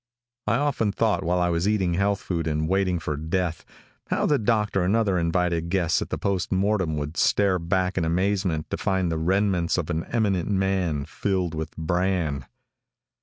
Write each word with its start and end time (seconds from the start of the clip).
I 0.47 0.55
often 0.55 0.91
thought 0.91 1.23
while 1.23 1.39
I 1.39 1.49
was 1.51 1.67
eating 1.67 1.93
health 1.93 2.21
food 2.21 2.47
and 2.47 2.67
waiting 2.67 2.97
for 2.97 3.15
death, 3.15 3.63
how 4.07 4.25
the 4.25 4.39
doctor 4.39 4.81
and 4.81 4.95
other 4.95 5.19
invited 5.19 5.69
guests 5.69 6.01
at 6.01 6.09
the 6.09 6.17
post 6.17 6.51
mortem 6.51 6.97
would 6.97 7.17
start 7.17 7.69
back 7.69 7.99
in 7.99 8.03
amazement 8.03 8.71
to 8.71 8.77
find 8.77 9.11
the 9.11 9.19
remnants 9.19 9.77
of 9.77 9.91
an 9.91 10.05
eminent 10.05 10.49
man 10.49 11.05
filled 11.05 11.53
with 11.53 11.77
bran! 11.77 12.47